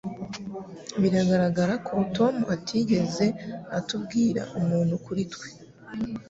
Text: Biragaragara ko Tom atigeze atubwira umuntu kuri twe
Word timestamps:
Biragaragara 1.01 1.73
ko 1.87 1.95
Tom 2.17 2.35
atigeze 2.55 3.25
atubwira 3.79 4.41
umuntu 4.59 4.93
kuri 5.05 5.23
twe 5.33 5.47